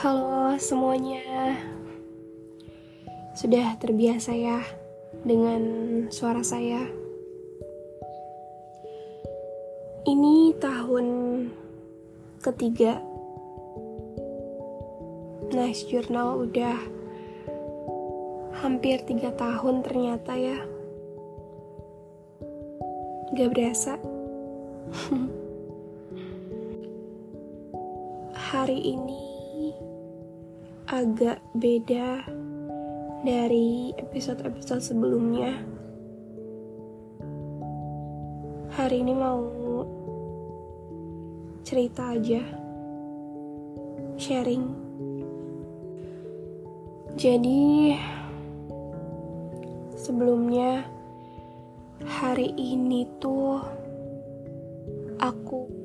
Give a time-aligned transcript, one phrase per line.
[0.00, 1.60] Halo semuanya.
[3.36, 4.64] Sudah terbiasa ya
[5.28, 5.60] dengan
[6.08, 6.88] suara saya?
[10.08, 11.06] Ini tahun
[12.40, 12.96] ketiga.
[15.52, 16.80] Nice Journal udah
[18.64, 20.64] hampir tiga tahun ternyata ya.
[23.36, 24.00] Gak berasa.
[28.48, 29.29] Hari ini
[30.90, 32.26] agak beda
[33.22, 35.54] dari episode-episode sebelumnya.
[38.74, 39.38] Hari ini mau
[41.62, 42.42] cerita aja,
[44.18, 44.66] sharing.
[47.14, 47.94] Jadi,
[49.94, 50.90] sebelumnya
[52.02, 53.62] hari ini tuh
[55.22, 55.79] aku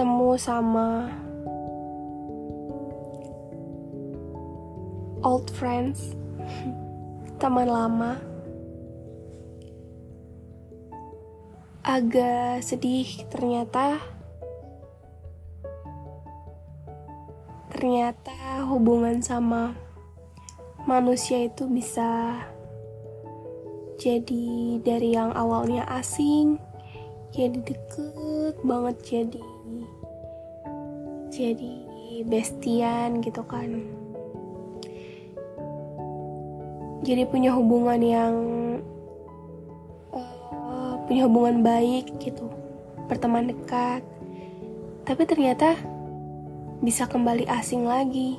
[0.00, 1.12] ketemu sama
[5.20, 6.16] old friends,
[7.36, 8.16] teman lama.
[11.84, 14.00] Agak sedih ternyata.
[17.68, 19.76] Ternyata hubungan sama
[20.88, 22.40] manusia itu bisa
[24.00, 26.56] jadi dari yang awalnya asing
[27.36, 29.49] jadi deket banget jadi
[31.40, 31.72] jadi
[32.28, 33.80] bestian gitu kan.
[37.00, 38.34] Jadi punya hubungan yang
[40.12, 42.44] uh, punya hubungan baik gitu
[43.08, 44.04] berteman dekat.
[45.08, 45.80] Tapi ternyata
[46.84, 48.36] bisa kembali asing lagi.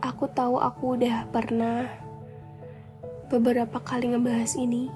[0.00, 1.84] Aku tahu aku udah pernah
[3.28, 4.88] beberapa kali ngebahas ini.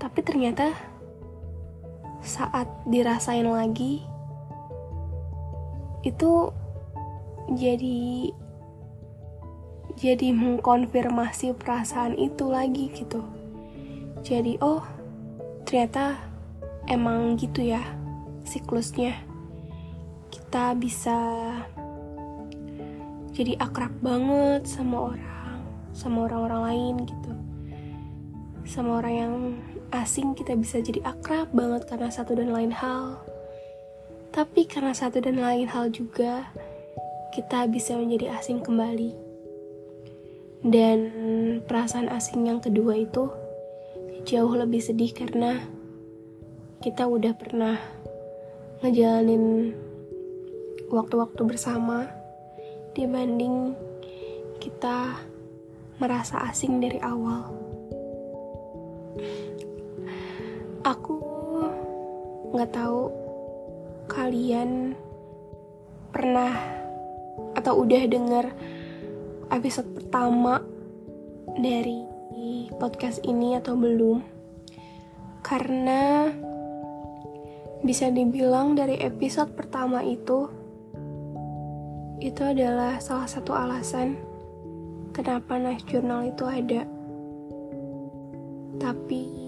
[0.00, 0.72] Tapi ternyata
[2.20, 4.04] saat dirasain lagi
[6.04, 6.52] itu
[7.52, 8.32] jadi
[10.00, 13.20] jadi mengkonfirmasi perasaan itu lagi gitu.
[14.24, 14.80] Jadi oh
[15.68, 16.16] ternyata
[16.88, 17.84] emang gitu ya
[18.48, 19.12] siklusnya.
[20.32, 21.18] Kita bisa
[23.36, 25.60] jadi akrab banget sama orang
[25.92, 27.32] sama orang-orang lain gitu.
[28.64, 29.34] Sama orang yang
[29.90, 33.18] asing kita bisa jadi akrab banget karena satu dan lain hal.
[34.30, 36.54] Tapi karena satu dan lain hal juga,
[37.34, 39.10] kita bisa menjadi asing kembali.
[40.62, 40.98] Dan
[41.66, 43.26] perasaan asing yang kedua itu
[44.28, 45.58] jauh lebih sedih karena
[46.78, 47.80] kita udah pernah
[48.84, 49.74] ngejalanin
[50.92, 52.06] waktu-waktu bersama
[52.92, 53.72] dibanding
[54.60, 55.16] kita
[56.00, 57.50] merasa asing dari awal.
[60.80, 61.20] Aku
[62.56, 63.12] nggak tahu
[64.08, 64.96] kalian
[66.08, 66.56] pernah
[67.52, 68.48] atau udah denger
[69.52, 70.64] episode pertama
[71.60, 72.00] dari
[72.80, 74.24] podcast ini atau belum.
[75.44, 76.32] Karena
[77.84, 80.48] bisa dibilang dari episode pertama itu
[82.20, 84.16] itu adalah salah satu alasan
[85.12, 86.88] kenapa Nice Journal itu ada.
[88.80, 89.39] Tapi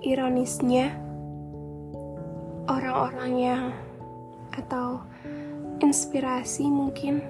[0.00, 0.96] ironisnya
[2.68, 3.64] orang-orang yang
[4.56, 5.04] atau
[5.80, 7.20] inspirasi mungkin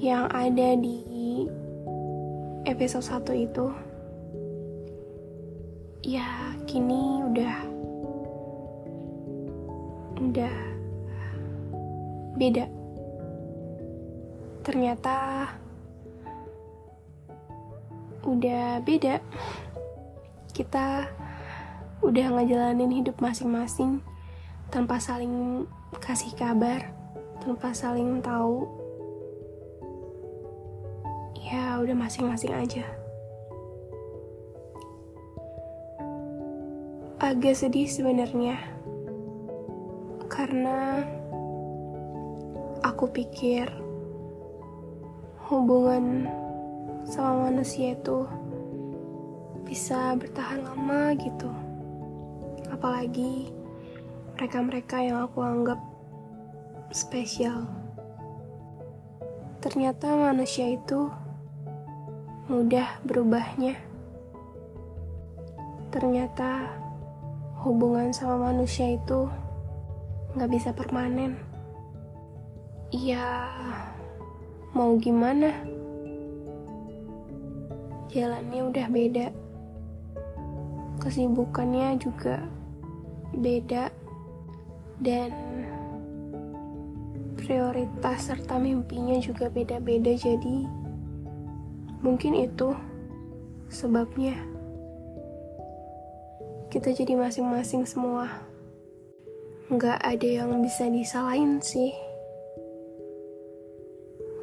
[0.00, 1.46] yang ada di
[2.64, 3.66] episode 1 itu
[6.00, 7.56] ya kini udah
[10.20, 10.56] udah
[12.36, 12.64] beda.
[14.64, 15.48] Ternyata
[18.24, 19.20] udah beda.
[20.52, 21.08] Kita
[22.10, 24.02] udah ngejalanin hidup masing-masing
[24.66, 25.62] tanpa saling
[26.02, 26.90] kasih kabar,
[27.38, 28.66] tanpa saling tahu.
[31.38, 32.82] Ya, udah masing-masing aja.
[37.22, 38.58] Agak sedih sebenarnya.
[40.26, 41.06] Karena
[42.82, 43.70] aku pikir
[45.46, 46.26] hubungan
[47.06, 48.26] sama manusia itu
[49.62, 51.69] bisa bertahan lama gitu.
[52.70, 53.50] Apalagi
[54.38, 55.76] mereka-mereka yang aku anggap
[56.94, 57.66] spesial.
[59.60, 61.12] Ternyata manusia itu
[62.48, 63.76] mudah berubahnya.
[65.92, 66.66] Ternyata
[67.60, 69.28] hubungan sama manusia itu
[70.34, 71.36] nggak bisa permanen.
[72.90, 73.46] Ya,
[74.72, 75.52] mau gimana?
[78.10, 79.26] Jalannya udah beda
[81.00, 82.44] kesibukannya juga
[83.34, 83.90] beda
[85.00, 85.30] dan
[87.40, 90.14] prioritas serta mimpinya juga beda-beda.
[90.14, 90.66] Jadi
[92.04, 92.70] mungkin itu
[93.66, 94.38] sebabnya
[96.70, 98.30] kita jadi masing-masing semua.
[99.70, 101.90] Nggak ada yang bisa disalahin sih.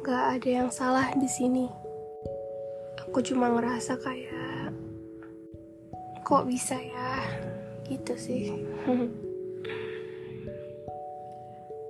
[0.04, 1.68] Nggak ada yang salah di sini.
[3.08, 4.72] Aku cuma ngerasa kayak
[6.28, 7.47] kok bisa ya
[7.88, 8.52] gitu sih.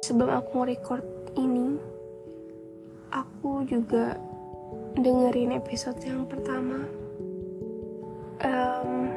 [0.06, 1.04] Sebelum aku record
[1.36, 1.76] ini
[3.12, 4.16] aku juga
[4.96, 6.88] dengerin episode yang pertama.
[8.38, 9.10] Um,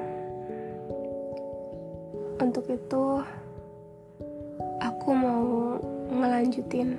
[2.42, 3.22] untuk itu
[4.81, 5.77] aku mau
[6.12, 6.98] ngelanjutin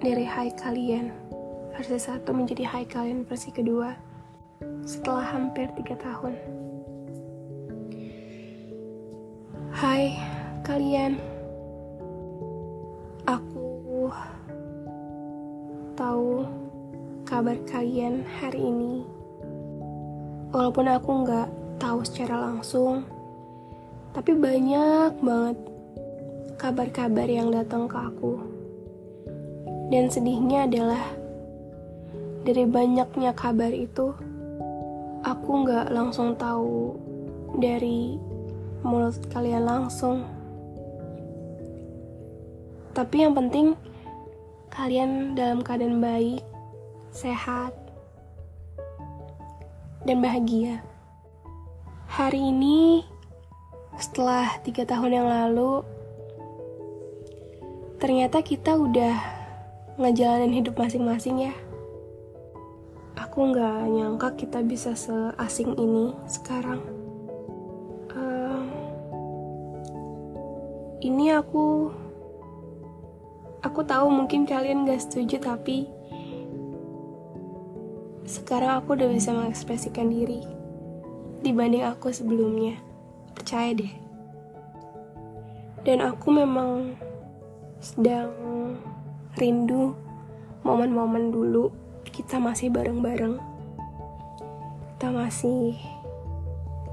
[0.00, 1.12] dari Hai Kalian.
[1.76, 3.92] Versi satu menjadi Hai Kalian versi kedua
[4.82, 6.65] setelah hampir tiga tahun.
[9.76, 10.16] Hai
[10.64, 11.20] kalian,
[13.28, 14.08] aku
[15.92, 16.48] tahu
[17.28, 19.04] kabar kalian hari ini.
[20.48, 23.04] Walaupun aku nggak tahu secara langsung,
[24.16, 25.60] tapi banyak banget
[26.56, 28.40] kabar-kabar yang datang ke aku.
[29.92, 31.04] Dan sedihnya adalah
[32.48, 34.16] dari banyaknya kabar itu,
[35.20, 36.96] aku nggak langsung tahu
[37.60, 38.35] dari
[38.86, 40.22] mulut kalian langsung.
[42.94, 43.74] Tapi yang penting
[44.70, 46.40] kalian dalam keadaan baik,
[47.10, 47.74] sehat,
[50.06, 50.80] dan bahagia.
[52.06, 53.02] Hari ini,
[53.98, 55.82] setelah tiga tahun yang lalu,
[57.98, 59.18] ternyata kita udah
[59.98, 61.54] ngejalanin hidup masing-masing ya
[63.36, 66.80] aku nggak nyangka kita bisa seasing ini sekarang.
[71.06, 71.94] Ini aku,
[73.62, 75.86] aku tahu mungkin kalian gak setuju tapi
[78.26, 80.42] sekarang aku udah bisa mengekspresikan diri
[81.46, 82.74] dibanding aku sebelumnya.
[83.38, 83.94] Percaya deh.
[85.86, 86.98] Dan aku memang
[87.78, 88.34] sedang
[89.38, 89.94] rindu
[90.66, 91.70] momen-momen dulu
[92.10, 93.38] kita masih bareng-bareng.
[94.96, 95.78] Kita masih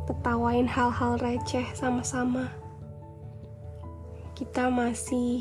[0.06, 2.54] ketawain hal-hal receh sama-sama.
[4.44, 5.40] Kita masih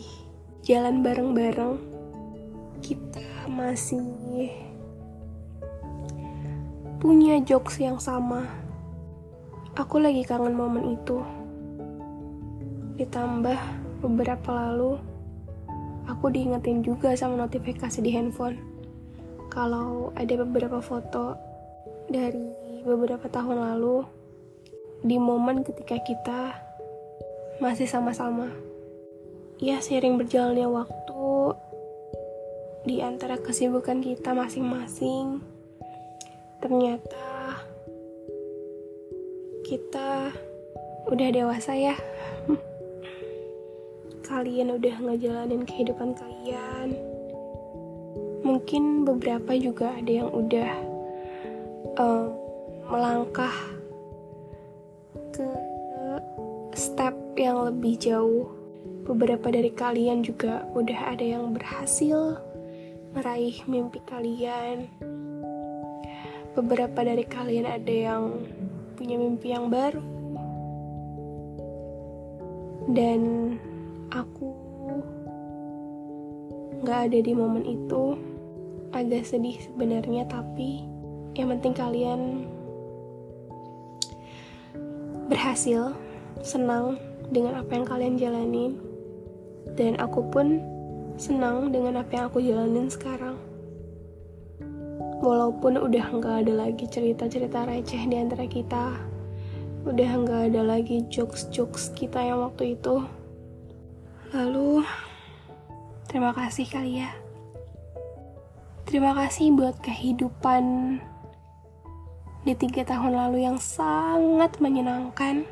[0.63, 1.75] jalan bareng-bareng.
[2.79, 4.47] Kita masih
[7.03, 8.47] punya jokes yang sama.
[9.75, 11.19] Aku lagi kangen momen itu.
[12.95, 13.59] Ditambah
[14.07, 15.03] beberapa lalu,
[16.07, 18.55] aku diingetin juga sama notifikasi di handphone
[19.51, 21.35] kalau ada beberapa foto
[22.07, 22.55] dari
[22.87, 24.07] beberapa tahun lalu
[25.03, 26.55] di momen ketika kita
[27.59, 28.71] masih sama-sama.
[29.63, 31.55] Ya, sering berjalannya waktu
[32.83, 35.39] di antara kesibukan kita masing-masing,
[36.59, 37.63] ternyata
[39.63, 40.35] kita
[41.07, 41.95] udah dewasa ya.
[44.27, 47.13] Kalian udah ngejalanin kehidupan kalian
[48.43, 50.71] mungkin beberapa juga ada yang udah
[51.97, 52.27] uh,
[52.91, 53.55] melangkah
[55.31, 55.47] ke
[56.75, 58.62] step yang lebih jauh.
[59.03, 62.39] Beberapa dari kalian juga udah ada yang berhasil
[63.13, 64.87] meraih mimpi kalian.
[66.55, 68.47] Beberapa dari kalian ada yang
[68.95, 70.03] punya mimpi yang baru.
[72.93, 73.21] Dan
[74.15, 74.55] aku
[76.83, 78.19] gak ada di momen itu
[78.93, 80.85] agak sedih sebenarnya tapi
[81.33, 82.45] yang penting kalian
[85.33, 85.97] berhasil
[86.45, 87.01] senang
[87.33, 88.92] dengan apa yang kalian jalanin
[89.77, 90.61] dan aku pun
[91.17, 93.37] senang dengan apa yang aku jalanin sekarang.
[95.23, 99.13] Walaupun udah nggak ada lagi cerita-cerita receh di antara kita
[99.83, 103.03] udah nggak ada lagi jokes-jokes kita yang waktu itu.
[104.31, 104.87] Lalu
[106.07, 107.11] terima kasih kali ya.
[108.87, 110.99] Terima kasih buat kehidupan
[112.43, 115.47] di tiga tahun lalu yang sangat menyenangkan.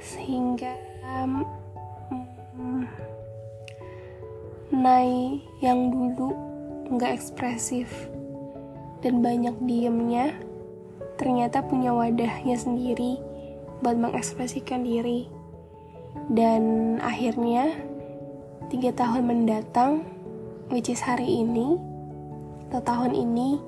[0.00, 1.44] Sehingga um,
[4.72, 6.32] Nai yang dulu
[6.88, 7.88] nggak ekspresif
[9.04, 10.32] dan banyak diemnya
[11.20, 13.20] ternyata punya wadahnya sendiri
[13.84, 15.28] buat mengekspresikan diri
[16.32, 17.68] dan akhirnya
[18.72, 20.08] tiga tahun mendatang
[20.72, 21.76] which is hari ini
[22.72, 23.60] atau tahun ini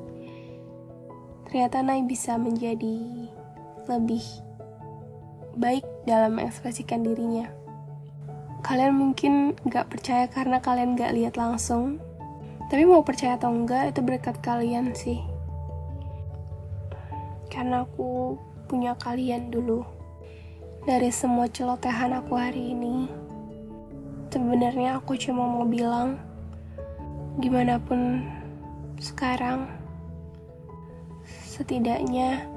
[1.44, 3.28] ternyata Nay bisa menjadi
[3.84, 4.24] lebih
[5.54, 7.46] baik dalam mengekspresikan dirinya.
[8.64, 12.00] Kalian mungkin gak percaya karena kalian gak lihat langsung,
[12.72, 15.20] tapi mau percaya atau enggak itu berkat kalian sih.
[17.52, 19.84] Karena aku punya kalian dulu.
[20.88, 23.08] Dari semua celotehan aku hari ini,
[24.32, 26.16] sebenarnya aku cuma mau bilang,
[27.40, 28.24] gimana pun
[28.96, 29.68] sekarang,
[31.24, 32.48] setidaknya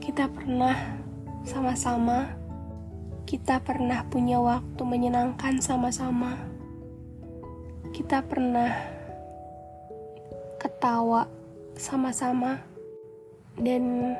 [0.00, 0.74] kita pernah
[1.44, 2.34] sama-sama,
[3.28, 6.36] kita pernah punya waktu menyenangkan sama-sama,
[7.94, 8.72] kita pernah
[10.58, 11.28] ketawa
[11.78, 12.60] sama-sama,
[13.58, 14.16] dan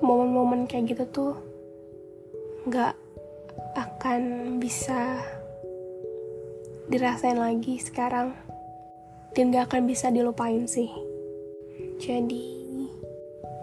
[0.00, 1.34] momen-momen kayak gitu tuh
[2.66, 2.94] nggak
[3.76, 5.20] akan bisa
[6.88, 8.32] dirasain lagi sekarang.
[9.36, 10.88] Dan gak akan bisa dilupain sih.
[12.00, 12.56] Jadi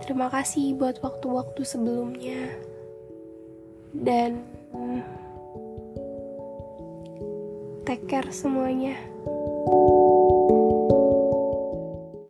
[0.06, 2.62] terima kasih buat waktu-waktu sebelumnya
[3.93, 4.41] dan
[7.85, 8.97] take care semuanya.
[9.23, 10.23] thank you